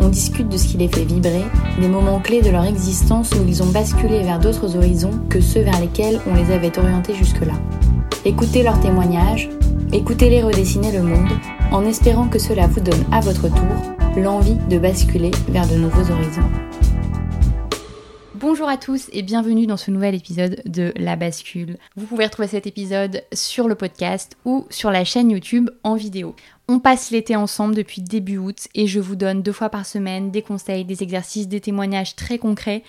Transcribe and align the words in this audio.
On 0.00 0.08
discute 0.08 0.48
de 0.48 0.56
ce 0.56 0.66
qui 0.66 0.78
les 0.78 0.88
fait 0.88 1.04
vibrer, 1.04 1.44
des 1.78 1.88
moments 1.88 2.20
clés 2.20 2.40
de 2.40 2.50
leur 2.50 2.64
existence 2.64 3.30
où 3.32 3.46
ils 3.46 3.62
ont 3.62 3.66
basculé 3.66 4.22
vers 4.22 4.38
d'autres 4.38 4.76
horizons 4.76 5.20
que 5.28 5.40
ceux 5.40 5.60
vers 5.60 5.78
lesquels 5.78 6.20
on 6.26 6.34
les 6.34 6.52
avait 6.52 6.78
orientés 6.78 7.14
jusque-là. 7.14 7.54
Écoutez 8.24 8.62
leurs 8.62 8.80
témoignages, 8.80 9.50
écoutez-les 9.92 10.42
redessiner 10.42 10.92
le 10.92 11.02
monde, 11.02 11.28
en 11.70 11.84
espérant 11.84 12.28
que 12.28 12.38
cela 12.38 12.66
vous 12.66 12.80
donne 12.80 13.04
à 13.12 13.20
votre 13.20 13.48
tour 13.48 14.16
l'envie 14.16 14.56
de 14.68 14.78
basculer 14.78 15.30
vers 15.48 15.68
de 15.68 15.74
nouveaux 15.74 16.10
horizons. 16.10 16.69
Bonjour 18.50 18.68
à 18.68 18.78
tous 18.78 19.08
et 19.12 19.22
bienvenue 19.22 19.68
dans 19.68 19.76
ce 19.76 19.92
nouvel 19.92 20.12
épisode 20.16 20.60
de 20.66 20.92
La 20.96 21.14
Bascule. 21.14 21.78
Vous 21.94 22.06
pouvez 22.06 22.24
retrouver 22.24 22.48
cet 22.48 22.66
épisode 22.66 23.22
sur 23.32 23.68
le 23.68 23.76
podcast 23.76 24.36
ou 24.44 24.66
sur 24.70 24.90
la 24.90 25.04
chaîne 25.04 25.30
YouTube 25.30 25.70
en 25.84 25.94
vidéo. 25.94 26.34
On 26.66 26.80
passe 26.80 27.12
l'été 27.12 27.36
ensemble 27.36 27.76
depuis 27.76 28.02
début 28.02 28.38
août 28.38 28.66
et 28.74 28.88
je 28.88 28.98
vous 28.98 29.14
donne 29.14 29.42
deux 29.42 29.52
fois 29.52 29.68
par 29.68 29.86
semaine 29.86 30.32
des 30.32 30.42
conseils, 30.42 30.84
des 30.84 31.04
exercices, 31.04 31.46
des 31.46 31.60
témoignages 31.60 32.16
très 32.16 32.38
concrets 32.38 32.82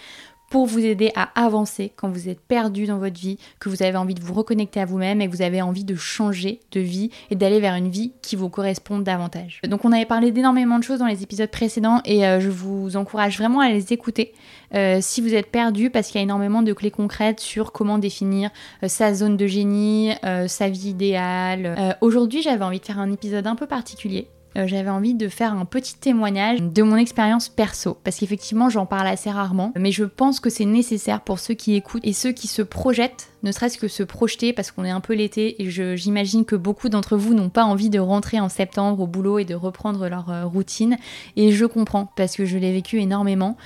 pour 0.51 0.65
vous 0.65 0.85
aider 0.85 1.11
à 1.15 1.29
avancer 1.41 1.93
quand 1.95 2.09
vous 2.09 2.27
êtes 2.27 2.41
perdu 2.41 2.85
dans 2.85 2.97
votre 2.97 3.19
vie, 3.19 3.37
que 3.59 3.69
vous 3.69 3.83
avez 3.83 3.97
envie 3.97 4.13
de 4.13 4.21
vous 4.21 4.33
reconnecter 4.33 4.81
à 4.81 4.85
vous-même 4.85 5.21
et 5.21 5.27
que 5.27 5.31
vous 5.31 5.41
avez 5.41 5.61
envie 5.61 5.85
de 5.85 5.95
changer 5.95 6.59
de 6.73 6.81
vie 6.81 7.09
et 7.29 7.35
d'aller 7.35 7.61
vers 7.61 7.73
une 7.75 7.87
vie 7.87 8.11
qui 8.21 8.35
vous 8.35 8.49
corresponde 8.49 9.05
davantage. 9.05 9.61
Donc 9.65 9.85
on 9.85 9.93
avait 9.93 10.05
parlé 10.05 10.31
d'énormément 10.31 10.77
de 10.77 10.83
choses 10.83 10.99
dans 10.99 11.07
les 11.07 11.23
épisodes 11.23 11.49
précédents 11.49 12.01
et 12.03 12.27
euh, 12.27 12.41
je 12.41 12.49
vous 12.49 12.97
encourage 12.97 13.37
vraiment 13.37 13.61
à 13.61 13.69
les 13.69 13.93
écouter 13.93 14.33
euh, 14.75 14.99
si 14.99 15.21
vous 15.21 15.33
êtes 15.33 15.49
perdu 15.49 15.89
parce 15.89 16.07
qu'il 16.07 16.17
y 16.17 16.19
a 16.19 16.23
énormément 16.23 16.63
de 16.63 16.73
clés 16.73 16.91
concrètes 16.91 17.39
sur 17.39 17.71
comment 17.71 17.97
définir 17.97 18.49
euh, 18.83 18.89
sa 18.89 19.13
zone 19.13 19.37
de 19.37 19.47
génie, 19.47 20.11
sa 20.47 20.67
vie 20.67 20.89
idéale. 20.89 21.97
Aujourd'hui 22.01 22.41
j'avais 22.41 22.65
envie 22.65 22.79
de 22.79 22.85
faire 22.85 22.99
un 22.99 23.11
épisode 23.11 23.47
un 23.47 23.55
peu 23.55 23.67
particulier 23.67 24.27
euh, 24.57 24.67
j'avais 24.67 24.89
envie 24.89 25.13
de 25.13 25.27
faire 25.27 25.53
un 25.53 25.65
petit 25.65 25.95
témoignage 25.95 26.61
de 26.61 26.83
mon 26.83 26.97
expérience 26.97 27.49
perso. 27.49 27.97
Parce 28.03 28.17
qu'effectivement, 28.17 28.69
j'en 28.69 28.85
parle 28.85 29.07
assez 29.07 29.29
rarement. 29.29 29.71
Mais 29.77 29.91
je 29.91 30.03
pense 30.03 30.39
que 30.39 30.49
c'est 30.49 30.65
nécessaire 30.65 31.21
pour 31.21 31.39
ceux 31.39 31.53
qui 31.53 31.75
écoutent 31.75 32.05
et 32.05 32.13
ceux 32.13 32.31
qui 32.31 32.47
se 32.47 32.61
projettent, 32.61 33.29
ne 33.43 33.51
serait-ce 33.51 33.77
que 33.77 33.87
se 33.87 34.03
projeter, 34.03 34.53
parce 34.53 34.71
qu'on 34.71 34.83
est 34.83 34.91
un 34.91 34.99
peu 34.99 35.13
l'été. 35.13 35.61
Et 35.61 35.69
j'imagine 35.69 36.45
que 36.45 36.55
beaucoup 36.55 36.89
d'entre 36.89 37.17
vous 37.17 37.33
n'ont 37.33 37.49
pas 37.49 37.63
envie 37.63 37.89
de 37.89 37.99
rentrer 37.99 38.39
en 38.39 38.49
septembre 38.49 39.01
au 39.01 39.07
boulot 39.07 39.39
et 39.39 39.45
de 39.45 39.55
reprendre 39.55 40.07
leur 40.07 40.29
euh, 40.29 40.45
routine. 40.45 40.97
Et 41.35 41.51
je 41.51 41.65
comprends, 41.65 42.11
parce 42.15 42.35
que 42.35 42.45
je 42.45 42.57
l'ai 42.57 42.73
vécu 42.73 42.99
énormément. 42.99 43.57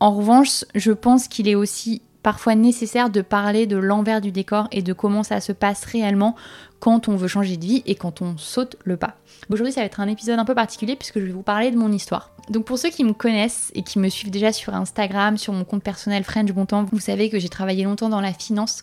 En 0.00 0.12
revanche, 0.12 0.64
je 0.74 0.92
pense 0.92 1.26
qu'il 1.26 1.48
est 1.48 1.54
aussi 1.54 2.02
parfois 2.22 2.54
nécessaire 2.54 3.10
de 3.10 3.22
parler 3.22 3.66
de 3.66 3.76
l'envers 3.76 4.20
du 4.20 4.32
décor 4.32 4.68
et 4.70 4.82
de 4.82 4.92
comment 4.92 5.22
ça 5.22 5.40
se 5.40 5.52
passe 5.52 5.84
réellement 5.84 6.36
quand 6.80 7.08
on 7.08 7.16
veut 7.16 7.28
changer 7.28 7.56
de 7.56 7.64
vie 7.64 7.82
et 7.86 7.94
quand 7.94 8.22
on 8.22 8.36
saute 8.36 8.76
le 8.84 8.96
pas. 8.96 9.16
Aujourd'hui, 9.50 9.72
ça 9.72 9.80
va 9.80 9.86
être 9.86 10.00
un 10.00 10.08
épisode 10.08 10.38
un 10.38 10.44
peu 10.44 10.54
particulier 10.54 10.96
puisque 10.96 11.18
je 11.18 11.24
vais 11.24 11.32
vous 11.32 11.42
parler 11.42 11.70
de 11.70 11.76
mon 11.76 11.92
histoire. 11.92 12.32
Donc 12.50 12.64
pour 12.64 12.78
ceux 12.78 12.88
qui 12.88 13.04
me 13.04 13.12
connaissent 13.12 13.70
et 13.74 13.82
qui 13.82 13.98
me 13.98 14.08
suivent 14.08 14.30
déjà 14.30 14.52
sur 14.52 14.74
Instagram, 14.74 15.36
sur 15.36 15.52
mon 15.52 15.64
compte 15.64 15.82
personnel 15.82 16.24
French 16.24 16.50
Bontemps, 16.52 16.84
vous 16.90 16.98
savez 16.98 17.28
que 17.28 17.38
j'ai 17.38 17.48
travaillé 17.48 17.84
longtemps 17.84 18.08
dans 18.08 18.22
la 18.22 18.32
finance, 18.32 18.82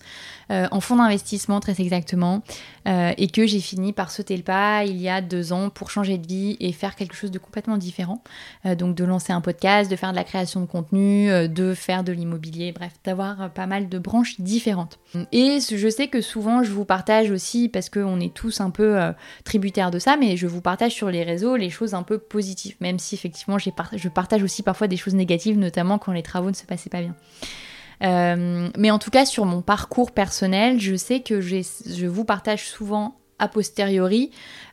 euh, 0.52 0.68
en 0.70 0.80
fonds 0.80 0.98
d'investissement 0.98 1.60
très 1.60 1.82
exactement, 1.82 2.44
euh, 2.88 3.12
et 3.18 3.28
que 3.28 3.48
j'ai 3.48 3.60
fini 3.60 3.92
par 3.92 4.12
sauter 4.12 4.38
le 4.38 4.44
pas 4.44 4.86
il 4.86 5.02
y 5.02 5.10
a 5.10 5.22
deux 5.22 5.52
ans 5.52 5.70
pour 5.70 5.90
changer 5.90 6.20
de 6.20 6.28
vie 6.28 6.58
et 6.60 6.72
faire 6.72 6.96
quelque 6.96 7.16
chose 7.16 7.32
de 7.32 7.40
complètement 7.40 7.78
différent. 7.78 8.22
Euh, 8.66 8.76
donc 8.76 8.96
de 8.96 9.04
lancer 9.04 9.34
un 9.34 9.42
podcast, 9.42 9.90
de 9.90 9.96
faire 9.96 10.12
de 10.12 10.16
la 10.16 10.24
création 10.24 10.62
de 10.62 10.68
contenu, 10.68 11.30
de 11.48 11.74
faire 11.74 12.04
de 12.04 12.12
l'immobilier, 12.12 12.72
bref, 12.72 12.92
d'avoir 13.04 13.50
pas 13.50 13.66
mal 13.66 13.90
de 13.90 13.98
branches 13.98 14.40
différentes. 14.40 15.00
Et 15.32 15.60
je 15.60 15.90
sais 15.90 16.08
que 16.08 16.22
souvent 16.22 16.64
je 16.64 16.72
vous 16.72 16.86
partage 16.86 17.32
aussi, 17.32 17.70
parce 17.70 17.85
qu'on 17.90 18.20
est 18.20 18.34
tous 18.34 18.62
un 18.62 18.70
peu 18.70 19.00
tributaires 19.44 19.92
de 19.92 20.00
ça, 20.00 20.18
mais 20.18 20.38
je 20.38 20.48
vous 20.48 20.62
partage 20.62 20.94
sur 20.94 21.10
les 21.10 21.24
réseaux 21.24 21.56
les 21.56 21.70
choses 21.70 21.94
un 21.94 22.04
peu 22.04 22.18
positives, 22.18 22.76
même 22.80 23.00
si 23.00 23.16
effectivement 23.16 23.58
je 23.58 24.10
partage 24.10 24.44
aussi 24.44 24.64
parfois 24.64 24.88
des 24.88 24.98
choses 24.98 25.16
négatives, 25.16 25.58
notamment 25.58 25.98
quand 25.98 26.12
les 26.12 26.24
travaux 26.24 26.50
ne 26.50 26.56
se 26.56 26.66
passaient 26.66 26.90
pas 26.90 27.02
bien. 27.02 27.16
Euh, 28.04 28.70
mais 28.78 28.92
en 28.92 29.00
tout 29.00 29.10
cas, 29.10 29.26
sur 29.26 29.46
mon 29.46 29.62
parcours 29.62 30.12
personnel, 30.12 30.80
je 30.80 30.96
sais 30.96 31.22
que 31.22 31.42
je 31.42 32.06
vous 32.06 32.26
partage 32.26 32.68
souvent 32.68 33.16
a 33.38 33.50
posteriori 33.50 34.32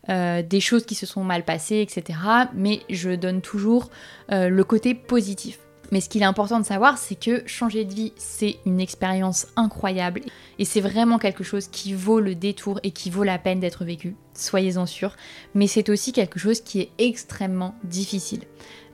euh, 0.08 0.42
des 0.42 0.60
choses 0.60 0.86
qui 0.86 0.94
se 0.94 1.04
sont 1.06 1.24
mal 1.24 1.44
passées, 1.44 1.80
etc. 1.80 2.18
Mais 2.54 2.80
je 2.88 3.10
donne 3.10 3.40
toujours 3.40 3.90
euh, 4.30 4.48
le 4.48 4.64
côté 4.64 4.94
positif. 4.94 5.58
Mais 5.92 6.00
ce 6.00 6.08
qu'il 6.08 6.22
est 6.22 6.26
important 6.26 6.58
de 6.58 6.64
savoir, 6.64 6.96
c'est 6.96 7.14
que 7.14 7.46
changer 7.46 7.84
de 7.84 7.92
vie, 7.92 8.12
c'est 8.16 8.56
une 8.64 8.80
expérience 8.80 9.46
incroyable. 9.56 10.22
Et 10.58 10.64
c'est 10.64 10.80
vraiment 10.80 11.18
quelque 11.18 11.44
chose 11.44 11.68
qui 11.68 11.92
vaut 11.92 12.18
le 12.18 12.34
détour 12.34 12.80
et 12.82 12.92
qui 12.92 13.10
vaut 13.10 13.24
la 13.24 13.38
peine 13.38 13.60
d'être 13.60 13.84
vécu. 13.84 14.16
Soyez-en 14.34 14.86
sûrs. 14.86 15.16
Mais 15.54 15.66
c'est 15.66 15.88
aussi 15.88 16.12
quelque 16.12 16.38
chose 16.38 16.60
qui 16.60 16.80
est 16.80 16.90
extrêmement 16.98 17.74
difficile. 17.84 18.40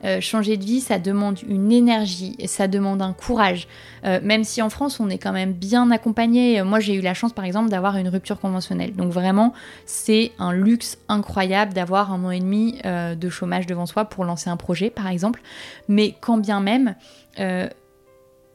Euh, 0.05 0.21
changer 0.21 0.55
de 0.55 0.63
vie, 0.63 0.79
ça 0.79 0.97
demande 0.97 1.39
une 1.47 1.71
énergie, 1.71 2.37
ça 2.45 2.67
demande 2.67 3.01
un 3.01 3.13
courage. 3.13 3.67
Euh, 4.05 4.19
même 4.23 4.43
si 4.43 4.61
en 4.61 4.69
France, 4.69 4.99
on 4.99 5.09
est 5.09 5.17
quand 5.17 5.33
même 5.33 5.53
bien 5.53 5.91
accompagné. 5.91 6.61
Moi, 6.63 6.79
j'ai 6.79 6.93
eu 6.93 7.01
la 7.01 7.13
chance, 7.13 7.33
par 7.33 7.45
exemple, 7.45 7.69
d'avoir 7.69 7.97
une 7.97 8.07
rupture 8.07 8.39
conventionnelle. 8.39 8.95
Donc 8.95 9.11
vraiment, 9.11 9.53
c'est 9.85 10.31
un 10.39 10.53
luxe 10.53 10.97
incroyable 11.09 11.73
d'avoir 11.73 12.13
un 12.13 12.23
an 12.23 12.31
et 12.31 12.39
demi 12.39 12.79
euh, 12.85 13.15
de 13.15 13.29
chômage 13.29 13.65
devant 13.65 13.85
soi 13.85 14.05
pour 14.05 14.23
lancer 14.23 14.49
un 14.49 14.57
projet, 14.57 14.89
par 14.89 15.07
exemple. 15.07 15.41
Mais 15.87 16.15
quand 16.21 16.37
bien 16.37 16.61
même, 16.61 16.95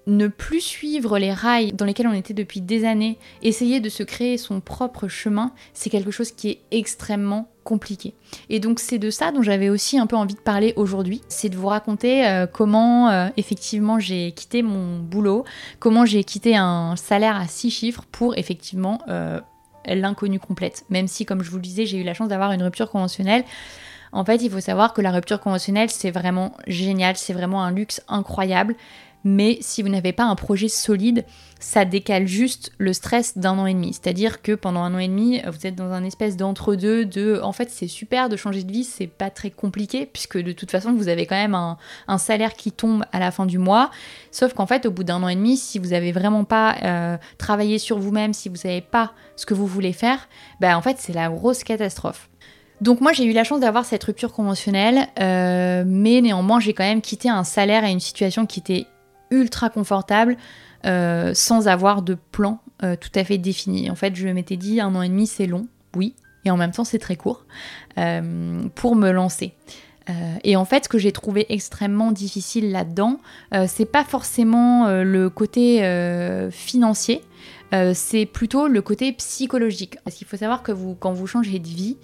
ne 0.06 0.28
plus 0.28 0.60
suivre 0.60 1.18
les 1.18 1.32
rails 1.32 1.72
dans 1.72 1.84
lesquels 1.84 2.06
on 2.06 2.12
était 2.12 2.34
depuis 2.34 2.60
des 2.60 2.84
années, 2.84 3.18
essayer 3.42 3.80
de 3.80 3.88
se 3.88 4.02
créer 4.02 4.38
son 4.38 4.60
propre 4.60 5.08
chemin, 5.08 5.52
c'est 5.72 5.90
quelque 5.90 6.10
chose 6.10 6.32
qui 6.32 6.50
est 6.50 6.60
extrêmement 6.70 7.48
compliqué. 7.64 8.14
Et 8.50 8.60
donc 8.60 8.78
c'est 8.78 8.98
de 8.98 9.10
ça 9.10 9.32
dont 9.32 9.42
j'avais 9.42 9.70
aussi 9.70 9.98
un 9.98 10.06
peu 10.06 10.16
envie 10.16 10.34
de 10.34 10.40
parler 10.40 10.74
aujourd'hui, 10.76 11.22
c'est 11.28 11.48
de 11.48 11.56
vous 11.56 11.68
raconter 11.68 12.26
euh, 12.26 12.46
comment 12.46 13.08
euh, 13.08 13.28
effectivement 13.36 13.98
j'ai 13.98 14.32
quitté 14.32 14.62
mon 14.62 14.98
boulot, 14.98 15.44
comment 15.78 16.04
j'ai 16.04 16.22
quitté 16.24 16.56
un 16.56 16.94
salaire 16.96 17.36
à 17.36 17.46
six 17.46 17.70
chiffres 17.70 18.04
pour 18.12 18.36
effectivement 18.36 19.00
euh, 19.08 19.40
l'inconnu 19.86 20.38
complète. 20.38 20.84
Même 20.90 21.08
si 21.08 21.24
comme 21.24 21.42
je 21.42 21.50
vous 21.50 21.56
le 21.56 21.62
disais 21.62 21.86
j'ai 21.86 21.98
eu 21.98 22.04
la 22.04 22.12
chance 22.12 22.28
d'avoir 22.28 22.52
une 22.52 22.62
rupture 22.62 22.90
conventionnelle. 22.90 23.44
En 24.12 24.24
fait, 24.24 24.36
il 24.36 24.48
faut 24.48 24.60
savoir 24.60 24.92
que 24.92 25.00
la 25.00 25.10
rupture 25.10 25.40
conventionnelle, 25.40 25.90
c'est 25.90 26.12
vraiment 26.12 26.52
génial, 26.68 27.16
c'est 27.16 27.32
vraiment 27.32 27.64
un 27.64 27.72
luxe 27.72 28.00
incroyable 28.06 28.76
mais 29.24 29.58
si 29.62 29.82
vous 29.82 29.88
n'avez 29.88 30.12
pas 30.12 30.24
un 30.24 30.36
projet 30.36 30.68
solide, 30.68 31.24
ça 31.58 31.86
décale 31.86 32.26
juste 32.26 32.72
le 32.76 32.92
stress 32.92 33.38
d'un 33.38 33.58
an 33.58 33.64
et 33.64 33.72
demi. 33.72 33.94
C'est-à-dire 33.94 34.42
que 34.42 34.52
pendant 34.52 34.82
un 34.82 34.94
an 34.94 34.98
et 34.98 35.08
demi, 35.08 35.40
vous 35.46 35.66
êtes 35.66 35.74
dans 35.74 35.92
un 35.92 36.04
espèce 36.04 36.36
d'entre-deux 36.36 37.06
de 37.06 37.40
en 37.42 37.52
fait 37.52 37.70
c'est 37.70 37.88
super 37.88 38.28
de 38.28 38.36
changer 38.36 38.62
de 38.62 38.70
vie, 38.70 38.84
c'est 38.84 39.06
pas 39.06 39.30
très 39.30 39.50
compliqué, 39.50 40.04
puisque 40.04 40.38
de 40.38 40.52
toute 40.52 40.70
façon 40.70 40.92
vous 40.92 41.08
avez 41.08 41.24
quand 41.24 41.36
même 41.36 41.54
un, 41.54 42.18
salaire 42.18 42.54
qui 42.54 42.70
tombe 42.70 43.04
à 43.12 43.18
la 43.18 43.30
fin 43.30 43.46
du 43.46 43.58
mois. 43.58 43.90
Sauf 44.30 44.52
qu'en 44.52 44.66
fait, 44.66 44.86
au 44.86 44.90
bout 44.90 45.04
d'un 45.04 45.22
an 45.22 45.28
et 45.28 45.36
demi, 45.36 45.56
si 45.56 45.78
vous 45.78 45.88
n'avez 45.88 46.12
vraiment 46.12 46.44
pas 46.44 46.76
euh, 46.82 47.16
travaillé 47.38 47.78
sur 47.78 47.98
vous-même, 47.98 48.34
si 48.34 48.48
vous 48.48 48.56
savez 48.56 48.82
pas 48.82 49.12
ce 49.36 49.46
que 49.46 49.54
vous 49.54 49.66
voulez 49.66 49.92
faire, 49.92 50.28
ben 50.60 50.76
en 50.76 50.82
fait 50.82 50.96
c'est 50.98 51.14
la 51.14 51.28
grosse 51.30 51.64
catastrophe. 51.64 52.28
Donc 52.80 53.00
moi 53.00 53.12
j'ai 53.12 53.24
eu 53.24 53.32
la 53.32 53.44
chance 53.44 53.60
d'avoir 53.60 53.86
cette 53.86 54.04
rupture 54.04 54.32
conventionnelle, 54.32 55.08
euh, 55.18 55.84
mais 55.86 56.20
néanmoins 56.20 56.60
j'ai 56.60 56.74
quand 56.74 56.84
même 56.84 57.00
quitté 57.00 57.30
un 57.30 57.44
salaire 57.44 57.84
et 57.84 57.90
une 57.90 58.00
situation 58.00 58.44
qui 58.44 58.60
était 58.60 58.86
ultra 59.34 59.68
confortable 59.68 60.36
euh, 60.86 61.32
sans 61.34 61.66
avoir 61.66 62.02
de 62.02 62.14
plan 62.30 62.60
euh, 62.82 62.94
tout 62.94 63.10
à 63.14 63.24
fait 63.24 63.38
défini. 63.38 63.90
En 63.90 63.94
fait, 63.94 64.14
je 64.14 64.28
m'étais 64.28 64.56
dit 64.56 64.80
un 64.80 64.94
an 64.94 65.00
et 65.00 65.08
demi 65.08 65.26
c'est 65.26 65.46
long, 65.46 65.66
oui, 65.96 66.14
et 66.44 66.50
en 66.50 66.58
même 66.58 66.72
temps 66.72 66.84
c'est 66.84 66.98
très 66.98 67.16
court 67.16 67.46
euh, 67.96 68.68
pour 68.74 68.94
me 68.94 69.10
lancer. 69.10 69.54
et 70.42 70.56
en 70.56 70.66
fait, 70.66 70.84
ce 70.84 70.88
que 70.90 70.98
j'ai 70.98 71.12
trouvé 71.12 71.46
extrêmement 71.48 72.12
difficile 72.12 72.70
là-dedans, 72.70 73.20
c'est 73.66 73.90
pas 73.90 74.04
forcément 74.04 74.86
le 75.02 75.30
côté 75.30 75.80
financier, 76.50 77.22
c'est 77.94 78.26
plutôt 78.26 78.68
le 78.68 78.82
côté 78.82 79.14
psychologique. 79.14 79.96
Parce 80.04 80.16
qu'il 80.16 80.26
faut 80.26 80.36
savoir 80.36 80.62
que 80.62 80.72
vous, 80.72 80.94
quand 80.94 81.14
vous 81.14 81.26
changez 81.26 81.58
de 81.58 81.68
vie, 81.68 81.96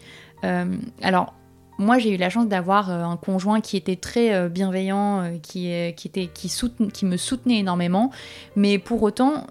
alors 1.03 1.35
moi, 1.81 1.99
j'ai 1.99 2.15
eu 2.15 2.17
la 2.19 2.29
chance 2.29 2.47
d'avoir 2.47 2.91
euh, 2.91 3.03
un 3.03 3.17
conjoint 3.17 3.61
qui 3.61 3.77
était 3.77 3.97
très 3.97 4.35
euh, 4.35 4.49
bienveillant, 4.49 5.23
euh, 5.23 5.39
qui, 5.43 5.73
était, 5.73 6.27
qui 6.27 7.07
me 7.07 7.17
soutenait 7.17 7.59
énormément, 7.59 8.11
mais 8.55 8.79
pour 8.79 9.03
autant, 9.03 9.47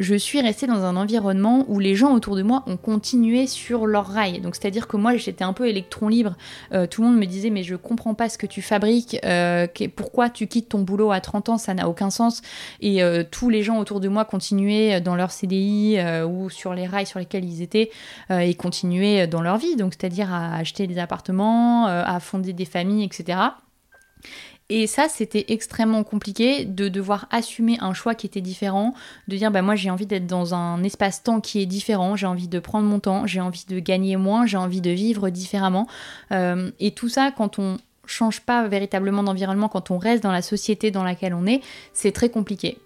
je 0.00 0.14
suis 0.14 0.40
restée 0.40 0.66
dans 0.66 0.82
un 0.84 0.96
environnement 0.96 1.66
où 1.68 1.78
les 1.78 1.94
gens 1.94 2.14
autour 2.14 2.34
de 2.34 2.42
moi 2.42 2.64
ont 2.66 2.78
continué 2.78 3.46
sur 3.46 3.86
leur 3.86 4.06
rail. 4.06 4.40
Donc 4.40 4.56
c'est-à-dire 4.56 4.88
que 4.88 4.96
moi 4.96 5.16
j'étais 5.16 5.44
un 5.44 5.52
peu 5.52 5.68
électron 5.68 6.08
libre. 6.08 6.36
Euh, 6.72 6.86
tout 6.86 7.02
le 7.02 7.08
monde 7.08 7.18
me 7.18 7.26
disait 7.26 7.50
mais 7.50 7.62
je 7.62 7.76
comprends 7.76 8.14
pas 8.14 8.30
ce 8.30 8.38
que 8.38 8.46
tu 8.46 8.62
fabriques, 8.62 9.18
euh, 9.24 9.66
pourquoi 9.94 10.30
tu 10.30 10.46
quittes 10.46 10.70
ton 10.70 10.80
boulot 10.80 11.12
à 11.12 11.20
30 11.20 11.50
ans, 11.50 11.58
ça 11.58 11.74
n'a 11.74 11.88
aucun 11.88 12.08
sens. 12.08 12.40
Et 12.80 13.02
euh, 13.02 13.24
tous 13.30 13.50
les 13.50 13.62
gens 13.62 13.78
autour 13.78 14.00
de 14.00 14.08
moi 14.08 14.24
continuaient 14.24 15.02
dans 15.02 15.16
leur 15.16 15.30
CDI 15.30 15.98
ou 16.26 16.48
sur 16.48 16.72
les 16.72 16.86
rails 16.86 17.06
sur 17.06 17.18
lesquels 17.18 17.44
ils 17.44 17.60
étaient 17.60 17.90
et 18.30 18.54
continuaient 18.54 19.26
dans 19.26 19.42
leur 19.42 19.58
vie. 19.58 19.76
Donc 19.76 19.92
c'est-à-dire 19.92 20.32
à 20.32 20.56
acheter 20.56 20.86
des 20.86 20.98
appartements, 20.98 21.86
à 21.86 22.20
fonder 22.20 22.54
des 22.54 22.64
familles, 22.64 23.04
etc. 23.04 23.38
Et 24.70 24.86
ça, 24.86 25.08
c'était 25.08 25.46
extrêmement 25.48 26.04
compliqué 26.04 26.64
de 26.64 26.88
devoir 26.88 27.26
assumer 27.32 27.76
un 27.80 27.92
choix 27.92 28.14
qui 28.14 28.26
était 28.26 28.40
différent, 28.40 28.94
de 29.26 29.36
dire 29.36 29.50
bah 29.50 29.62
moi 29.62 29.74
j'ai 29.74 29.90
envie 29.90 30.06
d'être 30.06 30.28
dans 30.28 30.54
un 30.54 30.82
espace-temps 30.84 31.40
qui 31.40 31.60
est 31.60 31.66
différent, 31.66 32.14
j'ai 32.14 32.26
envie 32.26 32.46
de 32.46 32.60
prendre 32.60 32.86
mon 32.86 33.00
temps, 33.00 33.26
j'ai 33.26 33.40
envie 33.40 33.64
de 33.68 33.80
gagner 33.80 34.16
moins, 34.16 34.46
j'ai 34.46 34.56
envie 34.56 34.80
de 34.80 34.90
vivre 34.90 35.28
différemment. 35.28 35.88
Euh, 36.30 36.70
et 36.78 36.92
tout 36.92 37.08
ça, 37.08 37.32
quand 37.36 37.58
on 37.58 37.78
change 38.06 38.42
pas 38.42 38.68
véritablement 38.68 39.24
d'environnement, 39.24 39.68
quand 39.68 39.90
on 39.90 39.98
reste 39.98 40.22
dans 40.22 40.32
la 40.32 40.42
société 40.42 40.92
dans 40.92 41.02
laquelle 41.02 41.34
on 41.34 41.46
est, 41.46 41.60
c'est 41.92 42.12
très 42.12 42.30
compliqué. 42.30 42.78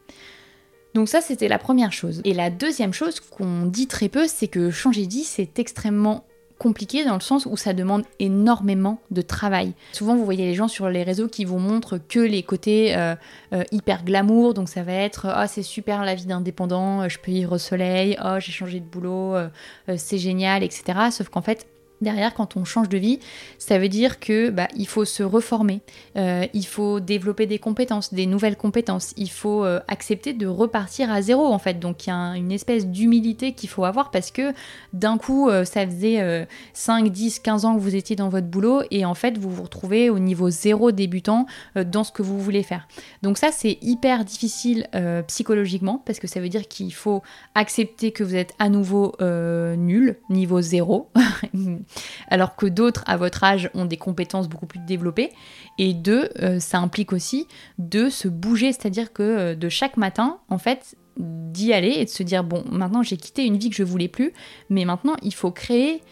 Donc 0.94 1.08
ça, 1.10 1.20
c'était 1.20 1.48
la 1.48 1.58
première 1.58 1.92
chose. 1.92 2.22
Et 2.24 2.32
la 2.32 2.48
deuxième 2.48 2.94
chose 2.94 3.20
qu'on 3.20 3.66
dit 3.66 3.88
très 3.88 4.08
peu, 4.08 4.26
c'est 4.26 4.48
que 4.48 4.70
changer 4.70 5.06
de 5.06 5.12
vie, 5.12 5.24
c'est 5.24 5.58
extrêmement 5.58 6.24
compliqué 6.58 7.04
dans 7.04 7.14
le 7.14 7.20
sens 7.20 7.46
où 7.46 7.56
ça 7.56 7.72
demande 7.72 8.04
énormément 8.18 9.00
de 9.10 9.22
travail. 9.22 9.74
Souvent, 9.92 10.16
vous 10.16 10.24
voyez 10.24 10.44
les 10.46 10.54
gens 10.54 10.68
sur 10.68 10.88
les 10.88 11.02
réseaux 11.02 11.28
qui 11.28 11.44
vous 11.44 11.58
montrent 11.58 11.98
que 11.98 12.20
les 12.20 12.42
côtés 12.42 12.96
euh, 12.96 13.14
euh, 13.52 13.64
hyper 13.72 14.04
glamour, 14.04 14.54
donc 14.54 14.68
ça 14.68 14.82
va 14.82 14.92
être 14.92 15.26
oh 15.28 15.44
c'est 15.48 15.62
super 15.62 16.04
la 16.04 16.14
vie 16.14 16.26
d'indépendant, 16.26 17.08
je 17.08 17.18
peux 17.18 17.32
vivre 17.32 17.52
au 17.52 17.58
soleil, 17.58 18.16
oh 18.24 18.36
j'ai 18.38 18.52
changé 18.52 18.80
de 18.80 18.84
boulot, 18.84 19.34
euh, 19.34 19.48
c'est 19.96 20.18
génial, 20.18 20.62
etc. 20.62 21.10
Sauf 21.10 21.28
qu'en 21.28 21.42
fait, 21.42 21.66
Derrière, 22.00 22.34
quand 22.34 22.56
on 22.56 22.64
change 22.64 22.88
de 22.88 22.98
vie, 22.98 23.20
ça 23.58 23.78
veut 23.78 23.88
dire 23.88 24.18
que 24.18 24.50
bah, 24.50 24.68
il 24.76 24.86
faut 24.86 25.04
se 25.04 25.22
reformer, 25.22 25.80
euh, 26.16 26.44
il 26.52 26.66
faut 26.66 26.98
développer 26.98 27.46
des 27.46 27.58
compétences, 27.58 28.12
des 28.12 28.26
nouvelles 28.26 28.56
compétences, 28.56 29.14
il 29.16 29.30
faut 29.30 29.64
euh, 29.64 29.80
accepter 29.86 30.32
de 30.32 30.46
repartir 30.46 31.10
à 31.10 31.22
zéro 31.22 31.46
en 31.46 31.58
fait. 31.58 31.78
Donc 31.78 32.06
il 32.06 32.10
y 32.10 32.12
a 32.12 32.36
une 32.36 32.50
espèce 32.50 32.86
d'humilité 32.88 33.52
qu'il 33.52 33.68
faut 33.68 33.84
avoir 33.84 34.10
parce 34.10 34.32
que 34.32 34.52
d'un 34.92 35.18
coup, 35.18 35.48
euh, 35.48 35.64
ça 35.64 35.86
faisait 35.86 36.46
5, 36.72 37.10
10, 37.10 37.38
15 37.38 37.64
ans 37.64 37.74
que 37.76 37.80
vous 37.80 37.94
étiez 37.94 38.16
dans 38.16 38.28
votre 38.28 38.48
boulot 38.48 38.82
et 38.90 39.04
en 39.04 39.14
fait 39.14 39.38
vous 39.38 39.50
vous 39.50 39.62
retrouvez 39.62 40.10
au 40.10 40.18
niveau 40.18 40.50
zéro 40.50 40.90
débutant 40.90 41.46
dans 41.76 42.04
ce 42.04 42.12
que 42.12 42.22
vous 42.22 42.38
voulez 42.40 42.62
faire. 42.62 42.88
Donc 43.22 43.38
ça 43.38 43.50
c'est 43.52 43.78
hyper 43.82 44.24
difficile 44.24 44.88
psychologiquement 45.28 46.02
parce 46.04 46.18
que 46.18 46.26
ça 46.26 46.40
veut 46.40 46.48
dire 46.48 46.66
qu'il 46.68 46.92
faut 46.92 47.22
accepter 47.54 48.12
que 48.12 48.24
vous 48.24 48.34
êtes 48.34 48.54
à 48.58 48.68
nouveau 48.68 49.14
nul, 49.20 50.18
niveau 50.28 50.60
zéro. 50.60 51.10
alors 52.28 52.56
que 52.56 52.66
d'autres 52.66 53.04
à 53.06 53.16
votre 53.16 53.44
âge 53.44 53.70
ont 53.74 53.84
des 53.84 53.96
compétences 53.96 54.48
beaucoup 54.48 54.66
plus 54.66 54.80
développées. 54.80 55.30
Et 55.78 55.94
deux, 55.94 56.28
euh, 56.40 56.60
ça 56.60 56.78
implique 56.78 57.12
aussi 57.12 57.46
de 57.78 58.08
se 58.08 58.28
bouger, 58.28 58.72
c'est-à-dire 58.72 59.12
que 59.12 59.22
euh, 59.22 59.54
de 59.54 59.68
chaque 59.68 59.96
matin, 59.96 60.38
en 60.48 60.58
fait, 60.58 60.96
d'y 61.16 61.72
aller 61.72 61.94
et 61.96 62.04
de 62.04 62.10
se 62.10 62.22
dire 62.22 62.42
bon, 62.42 62.64
maintenant 62.70 63.02
j'ai 63.02 63.16
quitté 63.16 63.44
une 63.44 63.56
vie 63.56 63.70
que 63.70 63.76
je 63.76 63.84
voulais 63.84 64.08
plus, 64.08 64.32
mais 64.68 64.84
maintenant 64.84 65.14
il 65.22 65.32
faut 65.32 65.52
créer 65.52 66.02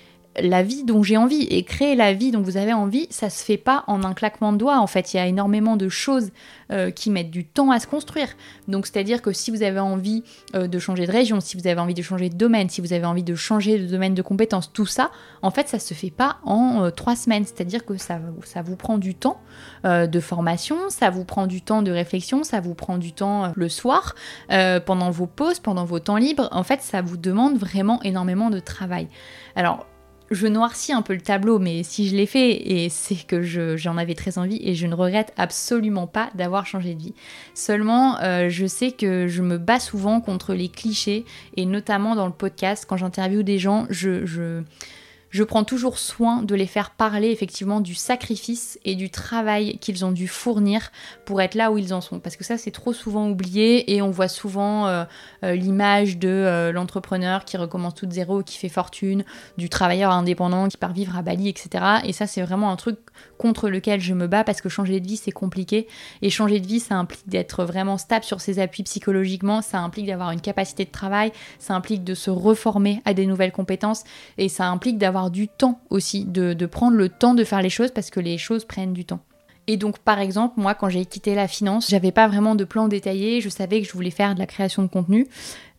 la 0.41 0.63
vie 0.63 0.85
dont 0.85 1.03
j'ai 1.03 1.17
envie. 1.17 1.43
Et 1.43 1.65
créer 1.65 1.95
la 1.95 2.13
vie 2.13 2.31
dont 2.31 2.41
vous 2.41 2.57
avez 2.57 2.73
envie, 2.73 3.07
ça 3.11 3.31
se 3.31 3.45
fait 3.45 3.57
pas 3.57 3.85
en 3.87 4.05
un 4.05 4.15
claquement 4.15 4.53
de 4.53 4.59
doigts. 4.59 4.79
En 4.79 4.87
fait, 4.87 5.13
il 5.13 5.17
y 5.17 5.21
a 5.21 5.27
énormément 5.27 5.77
de 5.77 5.89
choses 5.89 6.31
euh, 6.71 6.91
qui 6.91 7.11
mettent 7.11 7.31
du 7.31 7.45
temps 7.45 7.71
à 7.71 7.79
se 7.79 7.87
construire. 7.87 8.29
Donc, 8.69 8.87
c'est-à-dire 8.87 9.23
que 9.23 9.33
si 9.33 9.51
vous 9.51 9.63
avez 9.63 9.81
envie 9.81 10.25
euh, 10.55 10.67
de 10.67 10.79
changer 10.79 11.07
de 11.07 11.13
région, 11.13 11.41
si 11.41 11.57
vous 11.57 11.67
avez 11.67 11.81
envie 11.81 11.95
de 11.95 12.03
changer 12.03 12.29
de 12.29 12.37
domaine, 12.37 12.69
si 12.69 12.81
vous 12.81 12.93
avez 12.93 13.05
envie 13.05 13.23
de 13.23 13.35
changer 13.35 13.79
de 13.79 13.87
domaine 13.87 14.15
de 14.15 14.23
compétences, 14.23 14.73
tout 14.73 14.87
ça, 14.87 15.11
en 15.43 15.51
fait, 15.51 15.69
ça 15.69 15.79
se 15.79 15.95
fait 15.95 16.11
pas 16.11 16.39
en 16.45 16.85
euh, 16.85 16.91
trois 16.91 17.17
semaines. 17.17 17.45
C'est-à-dire 17.45 17.85
que 17.85 17.97
ça, 17.97 18.21
ça 18.45 18.63
vous 18.63 18.77
prend 18.77 18.99
du 18.99 19.15
temps 19.15 19.41
de 19.85 20.21
formation, 20.21 20.77
ça 20.91 21.11
vous 21.11 21.25
prend 21.25 21.49
du 21.49 21.61
temps 21.61 21.83
de 21.83 21.91
réflexion, 21.91 22.45
ça 22.45 22.61
vous 22.61 22.75
prend 22.75 22.99
du 22.99 23.13
temps 23.13 23.53
le 23.57 23.69
soir, 23.69 24.15
pendant 24.49 25.11
vos 25.11 25.27
pauses, 25.27 25.59
pendant 25.59 25.85
vos 25.85 25.99
temps 25.99 26.17
libres. 26.17 26.49
En 26.53 26.63
fait, 26.63 26.81
ça 26.83 27.03
vous 27.03 27.17
demande 27.17 27.57
vraiment 27.57 28.01
énormément 28.03 28.49
de 28.51 28.61
travail. 28.61 29.09
Alors, 29.57 29.87
je 30.33 30.47
noircis 30.47 30.93
un 30.93 31.03
peu 31.03 31.15
le 31.15 31.21
tableau, 31.21 31.59
mais 31.59 31.83
si 31.83 32.09
je 32.09 32.17
l'ai 32.17 32.27
fait, 32.27 32.51
et 32.51 32.89
c'est 32.89 33.27
que 33.27 33.43
j'en 33.77 33.97
avais 33.97 34.15
très 34.15 34.39
envie, 34.39 34.61
et 34.63 34.75
je 34.75 34.87
ne 34.87 34.95
regrette 34.95 35.33
absolument 35.37 36.07
pas 36.07 36.31
d'avoir 36.35 36.67
changé 36.67 36.95
de 36.95 37.01
vie. 37.01 37.15
Seulement, 37.55 38.19
euh, 38.21 38.49
je 38.49 38.67
sais 38.67 38.93
que 38.93 39.27
je 39.29 39.43
me 39.43 39.59
bats 39.59 39.81
souvent 39.81 40.21
contre 40.21 40.55
les 40.55 40.69
clichés, 40.69 41.25
et 41.57 41.67
notamment 41.67 42.15
dans 42.15 42.27
le 42.27 42.33
podcast, 42.33 42.87
quand 42.89 42.97
j'interviewe 42.97 43.43
des 43.43 43.59
gens, 43.59 43.87
je, 43.91 44.27
je 44.27 44.63
je 45.33 45.43
prends 45.43 45.65
toujours 45.65 45.99
soin 45.99 46.43
de 46.43 46.55
les 46.55 46.67
faire 46.67 46.91
parler 46.91 47.31
effectivement 47.31 47.81
du 47.81 47.95
sacrifice 47.95 48.79
et 48.85 48.95
du 48.95 49.11
travail 49.11 49.79
qu'ils 49.79 50.05
ont 50.05 50.13
dû 50.13 50.29
fournir 50.29 50.93
pour 51.25 51.41
être 51.41 51.55
là 51.55 51.73
où 51.73 51.79
ils 51.79 51.95
en 51.95 52.03
sont. 52.03 52.21
Parce 52.21 52.37
que 52.37 52.45
ça, 52.45 52.59
c'est 52.59 52.71
trop 52.71 52.93
souvent 52.93 53.31
oublié 53.31 53.95
et 53.95 54.03
on 54.03 54.11
voit 54.11 54.29
souvent 54.29 54.87
euh, 54.87 55.05
euh, 55.43 55.55
l'image 55.55 56.19
de 56.19 56.29
euh, 56.29 56.71
l'entrepreneur 56.71 57.47
qui 57.47 57.57
recommence 57.57 57.95
tout 57.95 58.05
de 58.05 58.13
zéro, 58.13 58.43
qui 58.43 58.59
fait 58.59 58.69
fortune, 58.69 59.25
du 59.57 59.71
travailleur 59.71 60.13
indépendant 60.13 60.69
qui 60.69 60.77
part 60.77 60.93
vivre 60.93 61.17
à 61.17 61.23
Bali, 61.23 61.49
etc. 61.49 61.83
Et 62.05 62.13
ça, 62.13 62.27
c'est 62.27 62.43
vraiment 62.43 62.71
un 62.71 62.77
truc 62.77 62.99
contre 63.39 63.71
lequel 63.71 64.01
je 64.01 64.13
me 64.13 64.27
bats 64.27 64.45
parce 64.45 64.61
que 64.61 64.69
changer 64.69 65.01
de 65.01 65.07
vie, 65.07 65.17
c'est 65.17 65.33
compliqué. 65.33 65.89
Et 66.21 66.29
changer 66.29 66.61
de 66.61 66.67
vie, 66.67 66.81
ça 66.81 66.97
implique 66.97 67.27
d'être 67.27 67.65
vraiment 67.65 67.97
stable 67.97 68.25
sur 68.25 68.43
ses 68.43 68.59
appuis 68.59 68.83
psychologiquement, 68.83 69.63
ça 69.63 69.79
implique 69.79 70.07
d'avoir 70.07 70.31
une 70.31 70.43
capacité 70.43 70.85
de 70.85 70.91
travail, 70.91 71.33
ça 71.59 71.75
implique 71.75 72.05
de 72.05 72.15
se 72.15 72.31
reformer 72.31 73.01
à 73.07 73.15
des 73.15 73.25
nouvelles 73.25 73.53
compétences 73.53 74.05
et 74.37 74.51
ça 74.51 74.69
implique 74.69 74.99
d'avoir 74.99 75.22
du 75.31 75.49
temps 75.49 75.81
aussi, 75.91 76.25
de, 76.25 76.55
prendre 76.67 76.97
le 76.97 77.09
temps 77.09 77.35
de 77.35 77.45
faire 77.45 77.63
les 77.63 77.71
choses 77.71 77.91
parce 77.91 78.11
que 78.11 78.21
les 78.21 78.39
choses 78.39 78.65
prennent 78.65 78.93
du 78.93 79.05
temps. 79.05 79.21
Et 79.69 79.77
donc, 79.77 80.01
par 80.01 80.19
exemple, 80.19 80.55
moi, 80.61 80.75
quand 80.75 80.89
j'ai 80.89 81.05
quitté 81.05 81.37
la 81.37 81.47
finance, 81.47 81.89
j'avais 81.89 82.11
pas 82.11 82.27
vraiment 82.27 82.57
de 82.57 82.65
plan 82.65 82.89
détaillé. 82.89 83.41
Je 83.41 83.49
savais 83.49 83.81
que 83.81 83.87
je 83.87 83.93
voulais 83.93 84.11
faire 84.11 84.35
de 84.35 84.41
la 84.41 84.47
création 84.47 84.83
de 84.83 84.89
contenu. 84.89 85.29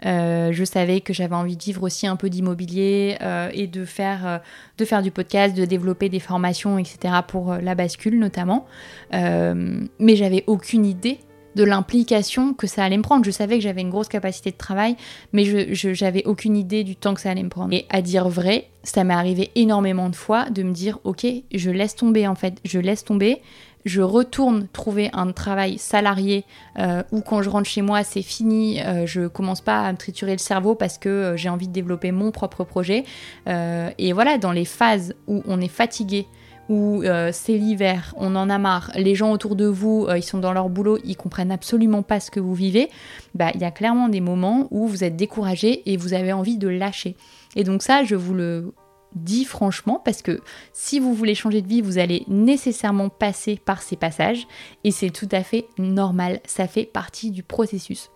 Euh, 0.05 0.51
je 0.53 0.63
savais 0.63 1.01
que 1.01 1.13
j'avais 1.13 1.35
envie 1.35 1.57
de 1.57 1.63
vivre 1.63 1.83
aussi 1.83 2.07
un 2.07 2.15
peu 2.15 2.29
d'immobilier 2.29 3.17
euh, 3.21 3.49
et 3.53 3.67
de 3.67 3.83
faire, 3.83 4.25
euh, 4.25 4.37
de 4.77 4.85
faire 4.85 5.01
du 5.01 5.11
podcast, 5.11 5.55
de 5.55 5.65
développer 5.65 6.07
des 6.07 6.21
formations, 6.21 6.77
etc. 6.77 7.15
pour 7.27 7.55
la 7.55 7.75
bascule 7.75 8.19
notamment. 8.19 8.65
mais 9.11 10.15
j'avais 10.15 10.45
aucune 10.47 10.85
idée 10.85 11.19
de 11.55 11.63
l'implication 11.63 12.53
que 12.53 12.67
ça 12.67 12.83
allait 12.83 12.97
me 12.97 13.03
prendre. 13.03 13.25
Je 13.25 13.31
savais 13.31 13.57
que 13.57 13.63
j'avais 13.63 13.81
une 13.81 13.89
grosse 13.89 14.07
capacité 14.07 14.51
de 14.51 14.57
travail, 14.57 14.95
mais 15.31 15.45
je 15.45 15.93
j'avais 15.93 16.25
aucune 16.25 16.57
idée 16.57 16.83
du 16.83 16.95
temps 16.95 17.13
que 17.13 17.21
ça 17.21 17.31
allait 17.31 17.43
me 17.43 17.49
prendre. 17.49 17.73
Et 17.73 17.85
à 17.89 18.01
dire 18.01 18.29
vrai, 18.29 18.69
ça 18.83 19.03
m'est 19.03 19.13
arrivé 19.13 19.51
énormément 19.55 20.09
de 20.09 20.15
fois 20.15 20.49
de 20.49 20.63
me 20.63 20.71
dire 20.71 20.99
ok, 21.03 21.25
je 21.53 21.69
laisse 21.69 21.95
tomber 21.95 22.27
en 22.27 22.35
fait, 22.35 22.59
je 22.63 22.79
laisse 22.79 23.03
tomber. 23.03 23.41
Je 23.85 24.01
retourne 24.01 24.67
trouver 24.71 25.09
un 25.11 25.31
travail 25.33 25.77
salarié 25.77 26.45
euh, 26.79 27.03
ou 27.11 27.21
quand 27.21 27.41
je 27.41 27.49
rentre 27.49 27.67
chez 27.67 27.81
moi, 27.81 28.03
c'est 28.03 28.21
fini. 28.21 28.81
Euh, 28.81 29.05
je 29.05 29.27
commence 29.27 29.59
pas 29.59 29.81
à 29.81 29.91
me 29.91 29.97
triturer 29.97 30.31
le 30.31 30.37
cerveau 30.37 30.73
parce 30.73 30.97
que 30.97 31.09
euh, 31.09 31.37
j'ai 31.37 31.49
envie 31.49 31.67
de 31.67 31.73
développer 31.73 32.11
mon 32.11 32.31
propre 32.31 32.63
projet. 32.63 33.03
et 33.45 34.13
voilà, 34.13 34.37
dans 34.37 34.51
les 34.51 34.65
phases 34.65 35.13
où 35.27 35.43
on 35.47 35.59
est 35.59 35.67
fatigué, 35.67 36.27
où 36.69 37.03
euh, 37.03 37.29
c'est 37.33 37.57
l'hiver, 37.57 38.13
on 38.17 38.35
en 38.35 38.49
a 38.49 38.57
marre, 38.57 38.91
les 38.95 39.15
gens 39.15 39.31
autour 39.31 39.55
de 39.55 39.65
vous, 39.65 40.05
euh, 40.07 40.17
ils 40.17 40.23
sont 40.23 40.39
dans 40.39 40.53
leur 40.53 40.69
boulot, 40.69 40.97
ils 41.03 41.17
comprennent 41.17 41.51
absolument 41.51 42.03
pas 42.03 42.19
ce 42.19 42.31
que 42.31 42.39
vous 42.39 42.53
vivez, 42.53 42.89
bah 43.35 43.51
il 43.53 43.61
y 43.61 43.65
a 43.65 43.71
clairement 43.71 44.07
des 44.07 44.21
moments 44.21 44.67
où 44.71 44.87
vous 44.87 45.03
êtes 45.03 45.15
découragé 45.15 45.83
et 45.91 45.97
vous 45.97 46.13
avez 46.13 46.31
envie 46.31 46.57
de 46.57 46.67
lâcher. 46.67 47.15
Et 47.55 47.63
donc 47.63 47.83
ça, 47.83 48.03
je 48.03 48.15
vous 48.15 48.33
le 48.33 48.73
dis 49.15 49.45
franchement 49.45 50.01
parce 50.03 50.21
que 50.21 50.41
si 50.71 50.99
vous 50.99 51.13
voulez 51.13 51.35
changer 51.35 51.61
de 51.61 51.67
vie, 51.67 51.81
vous 51.81 51.97
allez 51.97 52.23
nécessairement 52.27 53.09
passer 53.09 53.59
par 53.63 53.81
ces 53.81 53.95
passages 53.95 54.47
et 54.83 54.91
c'est 54.91 55.11
tout 55.11 55.29
à 55.31 55.43
fait 55.43 55.67
normal, 55.77 56.39
ça 56.45 56.67
fait 56.67 56.85
partie 56.85 57.31
du 57.31 57.43
processus. 57.43 58.09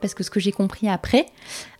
Parce 0.00 0.14
que 0.14 0.24
ce 0.24 0.30
que 0.30 0.40
j'ai 0.40 0.52
compris 0.52 0.88
après, 0.88 1.26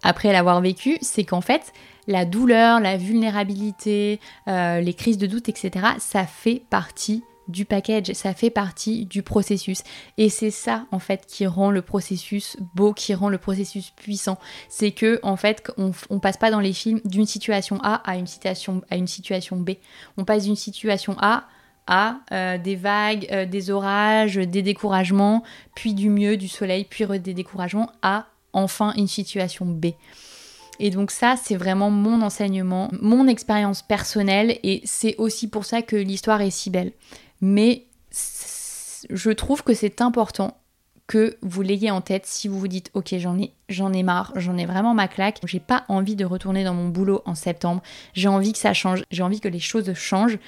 après 0.02 0.32
l'avoir 0.32 0.60
vécu, 0.60 0.98
c'est 1.00 1.24
qu'en 1.24 1.40
fait, 1.40 1.72
la 2.06 2.24
douleur, 2.24 2.80
la 2.80 2.96
vulnérabilité, 2.96 4.20
euh, 4.48 4.80
les 4.80 4.94
crises 4.94 5.18
de 5.18 5.26
doute, 5.26 5.48
etc., 5.48 5.86
ça 5.98 6.26
fait 6.26 6.62
partie 6.70 7.22
du 7.48 7.64
package, 7.64 8.12
ça 8.12 8.34
fait 8.34 8.50
partie 8.50 9.04
du 9.04 9.22
processus. 9.22 9.82
Et 10.16 10.28
c'est 10.28 10.50
ça, 10.50 10.86
en 10.90 10.98
fait, 10.98 11.26
qui 11.26 11.46
rend 11.46 11.70
le 11.70 11.82
processus 11.82 12.56
beau, 12.74 12.92
qui 12.92 13.14
rend 13.14 13.28
le 13.28 13.38
processus 13.38 13.90
puissant. 13.90 14.38
C'est 14.68 14.92
que, 14.92 15.20
en 15.22 15.36
fait, 15.36 15.70
on, 15.76 16.18
passe 16.20 16.36
pas 16.36 16.50
dans 16.50 16.60
les 16.60 16.72
films 16.72 17.00
d'une 17.04 17.26
situation 17.26 17.78
A 17.82 17.96
à 18.08 18.16
une 18.16 18.26
situation, 18.26 19.56
B. 19.56 19.70
On 20.16 20.24
passe 20.24 20.44
d'une 20.44 20.56
situation 20.56 21.16
A 21.20 21.48
à 21.88 22.18
euh, 22.30 22.58
des 22.58 22.76
vagues, 22.76 23.26
euh, 23.32 23.44
des 23.44 23.70
orages, 23.70 24.36
des 24.36 24.62
découragements, 24.62 25.42
puis 25.74 25.94
du 25.94 26.10
mieux, 26.10 26.36
du 26.36 26.46
soleil, 26.46 26.86
puis 26.88 27.04
des 27.18 27.34
découragements, 27.34 27.90
à 28.02 28.26
enfin 28.52 28.92
une 28.96 29.08
situation 29.08 29.66
B. 29.66 29.86
Et 30.78 30.90
donc 30.90 31.10
ça, 31.10 31.36
c'est 31.42 31.56
vraiment 31.56 31.90
mon 31.90 32.22
enseignement, 32.22 32.90
mon 33.00 33.28
expérience 33.28 33.82
personnelle, 33.82 34.58
et 34.62 34.80
c'est 34.84 35.16
aussi 35.18 35.48
pour 35.48 35.64
ça 35.64 35.82
que 35.82 35.96
l'histoire 35.96 36.40
est 36.40 36.50
si 36.50 36.70
belle. 36.70 36.92
Mais 37.40 37.86
je 39.10 39.30
trouve 39.30 39.62
que 39.62 39.74
c'est 39.74 40.00
important 40.00 40.56
que 41.06 41.36
vous 41.42 41.62
l'ayez 41.62 41.90
en 41.90 42.00
tête 42.00 42.26
si 42.26 42.48
vous 42.48 42.58
vous 42.58 42.68
dites 42.68 42.90
ok 42.94 43.14
j'en 43.18 43.38
ai 43.38 43.52
j'en 43.68 43.92
ai 43.92 44.02
marre, 44.02 44.32
j'en 44.36 44.56
ai 44.56 44.66
vraiment 44.66 44.94
ma 44.94 45.08
claque, 45.08 45.40
j'ai 45.44 45.60
pas 45.60 45.84
envie 45.88 46.16
de 46.16 46.24
retourner 46.24 46.64
dans 46.64 46.74
mon 46.74 46.88
boulot 46.88 47.22
en 47.26 47.34
septembre, 47.34 47.82
j'ai 48.14 48.28
envie 48.28 48.52
que 48.52 48.58
ça 48.58 48.72
change, 48.72 49.02
j'ai 49.10 49.22
envie 49.22 49.40
que 49.40 49.48
les 49.48 49.60
choses 49.60 49.92
changent. 49.94 50.38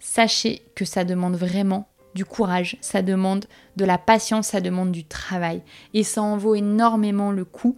Sachez 0.00 0.62
que 0.74 0.84
ça 0.84 1.04
demande 1.04 1.36
vraiment 1.36 1.88
du 2.14 2.24
courage, 2.24 2.78
ça 2.80 3.02
demande 3.02 3.44
de 3.76 3.84
la 3.84 3.98
patience, 3.98 4.48
ça 4.48 4.60
demande 4.60 4.90
du 4.90 5.04
travail 5.04 5.62
et 5.92 6.02
ça 6.02 6.22
en 6.22 6.36
vaut 6.36 6.54
énormément 6.54 7.30
le 7.30 7.44
coup 7.44 7.76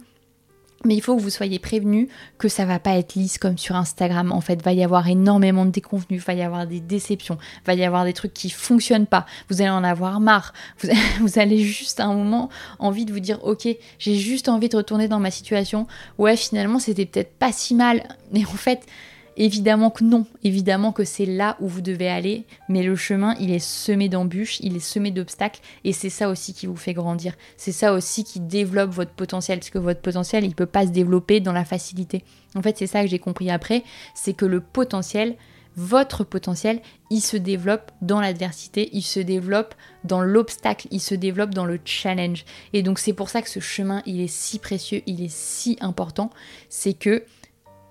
mais 0.85 0.95
il 0.95 1.01
faut 1.01 1.15
que 1.15 1.21
vous 1.21 1.29
soyez 1.29 1.59
prévenus 1.59 2.07
que 2.37 2.47
ça 2.47 2.65
va 2.65 2.79
pas 2.79 2.97
être 2.97 3.15
lisse 3.15 3.37
comme 3.37 3.57
sur 3.57 3.75
Instagram. 3.75 4.31
En 4.31 4.41
fait, 4.41 4.61
va 4.63 4.73
y 4.73 4.83
avoir 4.83 5.07
énormément 5.07 5.65
de 5.65 5.71
déconvenus, 5.71 6.23
va 6.25 6.33
y 6.33 6.41
avoir 6.41 6.67
des 6.67 6.79
déceptions, 6.79 7.37
va 7.65 7.73
y 7.73 7.83
avoir 7.83 8.05
des 8.05 8.13
trucs 8.13 8.33
qui 8.33 8.49
fonctionnent 8.49 9.07
pas. 9.07 9.25
Vous 9.49 9.61
allez 9.61 9.69
en 9.69 9.83
avoir 9.83 10.19
marre. 10.19 10.53
Vous, 10.79 10.89
vous 11.21 11.39
allez 11.39 11.59
juste 11.59 11.99
à 11.99 12.05
un 12.05 12.13
moment 12.13 12.49
envie 12.79 13.05
de 13.05 13.13
vous 13.13 13.19
dire, 13.19 13.39
ok, 13.43 13.67
j'ai 13.99 14.15
juste 14.15 14.49
envie 14.49 14.69
de 14.69 14.77
retourner 14.77 15.07
dans 15.07 15.19
ma 15.19 15.31
situation. 15.31 15.87
Ouais, 16.17 16.35
finalement, 16.35 16.79
c'était 16.79 17.05
peut-être 17.05 17.33
pas 17.33 17.51
si 17.51 17.75
mal. 17.75 18.03
Mais 18.31 18.45
en 18.45 18.57
fait, 18.57 18.81
Évidemment 19.41 19.89
que 19.89 20.03
non, 20.03 20.27
évidemment 20.43 20.91
que 20.91 21.03
c'est 21.03 21.25
là 21.25 21.57
où 21.59 21.67
vous 21.67 21.81
devez 21.81 22.07
aller, 22.07 22.45
mais 22.69 22.83
le 22.83 22.95
chemin, 22.95 23.33
il 23.39 23.49
est 23.49 23.57
semé 23.57 24.07
d'embûches, 24.07 24.59
il 24.59 24.75
est 24.75 24.79
semé 24.79 25.09
d'obstacles, 25.09 25.61
et 25.83 25.93
c'est 25.93 26.11
ça 26.11 26.29
aussi 26.29 26.53
qui 26.53 26.67
vous 26.67 26.75
fait 26.75 26.93
grandir. 26.93 27.33
C'est 27.57 27.71
ça 27.71 27.93
aussi 27.93 28.23
qui 28.23 28.39
développe 28.39 28.91
votre 28.91 29.13
potentiel, 29.13 29.57
parce 29.57 29.71
que 29.71 29.79
votre 29.79 29.99
potentiel, 29.99 30.43
il 30.43 30.49
ne 30.49 30.53
peut 30.53 30.67
pas 30.67 30.85
se 30.85 30.91
développer 30.91 31.39
dans 31.39 31.53
la 31.53 31.65
facilité. 31.65 32.23
En 32.53 32.61
fait, 32.61 32.77
c'est 32.77 32.85
ça 32.85 33.01
que 33.01 33.07
j'ai 33.07 33.17
compris 33.17 33.49
après, 33.49 33.83
c'est 34.13 34.33
que 34.33 34.45
le 34.45 34.61
potentiel, 34.61 35.35
votre 35.75 36.23
potentiel, 36.23 36.79
il 37.09 37.21
se 37.21 37.35
développe 37.35 37.91
dans 38.03 38.21
l'adversité, 38.21 38.91
il 38.93 39.01
se 39.01 39.19
développe 39.19 39.73
dans 40.03 40.21
l'obstacle, 40.21 40.87
il 40.91 41.01
se 41.01 41.15
développe 41.15 41.55
dans 41.55 41.65
le 41.65 41.79
challenge. 41.83 42.45
Et 42.73 42.83
donc 42.83 42.99
c'est 42.99 43.13
pour 43.13 43.29
ça 43.29 43.41
que 43.41 43.49
ce 43.49 43.59
chemin, 43.59 44.03
il 44.05 44.21
est 44.21 44.31
si 44.31 44.59
précieux, 44.59 45.01
il 45.07 45.23
est 45.23 45.33
si 45.33 45.79
important, 45.81 46.29
c'est 46.69 46.93
que 46.93 47.23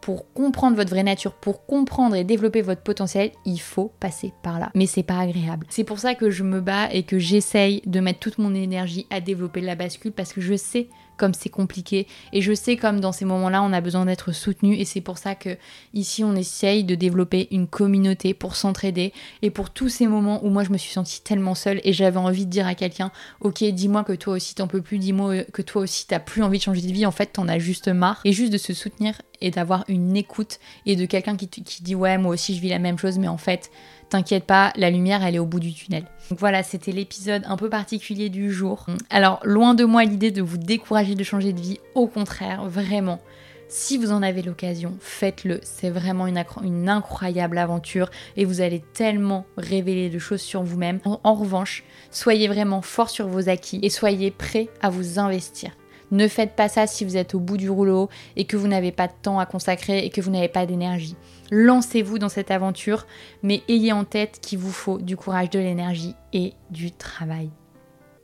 pour 0.01 0.33
comprendre 0.33 0.77
votre 0.77 0.91
vraie 0.91 1.03
nature, 1.03 1.35
pour 1.35 1.67
comprendre 1.67 2.17
et 2.17 2.25
développer 2.25 2.63
votre 2.63 2.83
potentiel, 2.83 3.33
il 3.45 3.61
faut 3.61 3.93
passer 4.01 4.33
par 4.43 4.59
là. 4.59 4.71
Mais 4.75 4.87
c'est 4.87 5.03
pas 5.03 5.19
agréable. 5.19 5.67
C'est 5.69 5.85
pour 5.85 5.99
ça 5.99 6.15
que 6.15 6.31
je 6.31 6.43
me 6.43 6.61
bats 6.61 6.93
et 6.93 7.03
que 7.03 7.19
j'essaye 7.19 7.83
de 7.87 8.01
mettre 8.01 8.19
toute 8.19 8.39
mon 8.39 8.55
énergie 8.55 9.07
à 9.11 9.21
développer 9.21 9.61
la 9.61 9.75
bascule 9.75 10.13
parce 10.13 10.33
que 10.33 10.41
je 10.41 10.55
sais 10.55 10.89
comme 11.21 11.35
c'est 11.35 11.51
compliqué. 11.51 12.07
Et 12.33 12.41
je 12.41 12.55
sais 12.55 12.77
comme 12.77 12.99
dans 12.99 13.13
ces 13.13 13.27
moments-là, 13.27 13.63
on 13.63 13.75
a 13.75 13.83
besoin 13.83 14.07
d'être 14.07 14.33
soutenu. 14.33 14.75
Et 14.75 14.87
c'est 14.87 15.03
pour 15.03 15.19
ça 15.19 15.35
que 15.35 15.57
ici, 15.93 16.25
on 16.25 16.35
essaye 16.35 16.83
de 16.83 16.95
développer 16.95 17.49
une 17.51 17.67
communauté 17.67 18.33
pour 18.33 18.57
s'entraider. 18.57 19.13
Et 19.43 19.51
pour 19.51 19.69
tous 19.69 19.91
ces 19.91 20.07
moments 20.07 20.43
où 20.45 20.49
moi, 20.49 20.65
je 20.65 20.71
me 20.71 20.79
suis 20.79 20.93
sentie 20.93 21.21
tellement 21.23 21.55
seule 21.55 21.81
et 21.85 21.93
j'avais 21.93 22.17
envie 22.17 22.47
de 22.47 22.51
dire 22.51 22.67
à 22.67 22.75
quelqu'un, 22.75 23.13
ok, 23.41 23.63
dis-moi 23.63 24.03
que 24.03 24.15
toi 24.15 24.35
aussi 24.35 24.55
t'en 24.55 24.67
peux 24.67 24.81
plus, 24.81 24.99
dis-moi 24.99 25.45
que 25.53 25.61
toi 25.61 25.83
aussi 25.83 26.07
t'as 26.07 26.21
plus 26.21 26.43
envie 26.43 26.59
de 26.59 26.63
changer 26.63 26.81
de 26.81 26.93
vie. 26.93 27.05
En 27.05 27.11
fait, 27.11 27.27
t'en 27.27 27.47
as 27.49 27.59
juste 27.59 27.89
marre. 27.89 28.21
Et 28.25 28.33
juste 28.33 28.53
de 28.53 28.59
se 28.59 28.73
soutenir 28.73 29.21
et 29.43 29.51
d'avoir 29.51 29.85
une 29.89 30.17
écoute 30.17 30.59
et 30.87 30.97
de 30.97 31.05
quelqu'un 31.05 31.37
qui, 31.37 31.49
qui 31.49 31.83
dit, 31.83 31.95
ouais, 31.95 32.17
moi 32.17 32.33
aussi 32.33 32.55
je 32.55 32.61
vis 32.61 32.71
la 32.71 32.79
même 32.79 32.99
chose, 32.99 33.19
mais 33.19 33.29
en 33.29 33.39
fait, 33.39 33.71
t'inquiète 34.11 34.45
pas, 34.45 34.73
la 34.77 34.91
lumière 34.91 35.25
elle 35.25 35.37
est 35.37 35.41
au 35.41 35.47
bout 35.47 35.61
du 35.61 35.73
tunnel. 35.73 36.05
Donc 36.29 36.39
voilà, 36.39 36.63
c'était 36.63 36.93
l'épisode 36.93 37.43
un 37.47 37.57
peu 37.57 37.71
particulier 37.71 38.29
du 38.29 38.53
jour. 38.53 38.87
Alors, 39.09 39.41
loin 39.45 39.75
de 39.75 39.85
moi 39.85 40.05
l'idée 40.05 40.31
de 40.31 40.43
vous 40.43 40.59
décourager 40.59 41.15
de 41.15 41.25
changer 41.25 41.53
de 41.53 41.61
vie, 41.61 41.81
au 41.95 42.07
contraire, 42.07 42.65
vraiment. 42.67 43.21
Si 43.69 43.99
vous 43.99 44.11
en 44.11 44.21
avez 44.21 44.43
l'occasion, 44.43 44.97
faites-le. 44.99 45.61
C'est 45.63 45.91
vraiment 45.91 46.27
une, 46.27 46.89
incroyable 46.89 47.57
aventure 47.57 48.11
et 48.37 48.45
vous 48.45 48.61
allez 48.61 48.83
tellement 48.95 49.47
révéler 49.57 50.11
de 50.11 50.19
choses 50.19 50.41
sur 50.41 50.65
vous-même. 50.65 50.99
En, 51.05 51.35
revanche, 51.35 51.85
soyez 52.11 52.49
vraiment 52.49 52.83
fort 52.83 53.11
sur 53.11 53.29
vos 53.29 53.49
acquis 53.49 53.79
et 53.83 53.89
soyez 53.89 54.33
prêt 54.33 54.69
à 54.83 54.91
vous 54.91 55.21
investir. 55.21 55.71
Ne 56.11 56.29
faites 56.29 56.57
pas 56.57 56.69
ça 56.69 56.87
si 56.87 57.05
vous 57.05 57.17
êtes 57.17 57.35
au 57.35 57.41
bout 57.41 57.57
du 57.57 57.71
rouleau 57.71 58.09
et 58.37 58.45
que 58.45 58.57
vous 58.57 58.69
n'avez 58.69 58.93
pas 58.93 59.07
de 59.07 59.13
temps 59.23 59.39
à 59.39 59.47
consacrer 59.47 60.05
et 60.05 60.11
que 60.11 60.21
vous 60.21 60.31
n'avez 60.31 60.49
pas 60.49 60.67
d'énergie. 60.67 61.17
Lancez-vous 61.51 62.19
dans 62.19 62.29
cette 62.29 62.51
aventure, 62.51 63.07
mais 63.43 63.63
ayez 63.69 63.93
en 63.93 64.05
tête 64.05 64.41
qu'il 64.41 64.59
vous 64.59 64.73
faut 64.73 64.99
du 64.99 65.17
courage, 65.17 65.51
de 65.51 65.59
l'énergie 65.59 66.15
et 66.33 66.53
du 66.71 66.91
travail. 66.91 67.51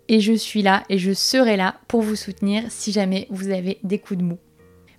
Et 0.08 0.20
je 0.20 0.32
suis 0.32 0.62
là 0.62 0.84
et 0.88 0.98
je 0.98 1.12
serai 1.12 1.56
là 1.56 1.76
pour 1.88 2.02
vous 2.02 2.16
soutenir 2.16 2.64
si 2.68 2.92
jamais 2.92 3.26
vous 3.30 3.50
avez 3.50 3.78
des 3.82 3.98
coups 3.98 4.18
de 4.18 4.24
mou. 4.24 4.38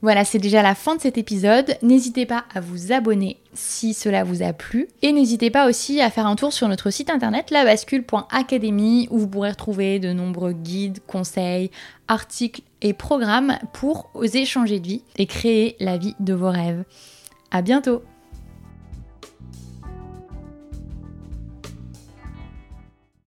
Voilà, 0.01 0.25
c'est 0.25 0.39
déjà 0.39 0.61
la 0.61 0.75
fin 0.75 0.95
de 0.95 1.01
cet 1.01 1.17
épisode. 1.17 1.77
N'hésitez 1.81 2.25
pas 2.25 2.45
à 2.53 2.59
vous 2.59 2.91
abonner 2.91 3.37
si 3.57 3.93
cela 3.93 4.23
vous 4.23 4.43
a 4.43 4.53
plu. 4.53 4.87
Et 5.01 5.11
n'hésitez 5.11 5.49
pas 5.49 5.67
aussi 5.67 5.99
à 6.01 6.09
faire 6.09 6.27
un 6.27 6.35
tour 6.35 6.53
sur 6.53 6.67
notre 6.67 6.89
site 6.89 7.09
internet 7.09 7.51
labascule.academy 7.51 9.07
où 9.11 9.19
vous 9.19 9.27
pourrez 9.27 9.49
retrouver 9.49 9.99
de 9.99 10.13
nombreux 10.13 10.53
guides, 10.53 10.99
conseils, 11.05 11.71
articles 12.07 12.61
et 12.81 12.93
programmes 12.93 13.57
pour 13.73 14.09
oser 14.13 14.45
changer 14.45 14.79
de 14.79 14.87
vie 14.87 15.03
et 15.17 15.25
créer 15.25 15.75
la 15.79 15.97
vie 15.97 16.15
de 16.19 16.33
vos 16.33 16.51
rêves. 16.51 16.83
À 17.51 17.61
bientôt! 17.61 18.01